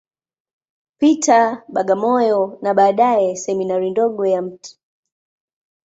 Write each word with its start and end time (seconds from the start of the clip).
Peter, 0.99 1.63
Bagamoyo, 1.73 2.57
na 2.61 2.73
baadaye 2.73 3.35
Seminari 3.35 3.91
ndogo 3.91 4.25
ya 4.25 4.41
Mt. 4.41 4.77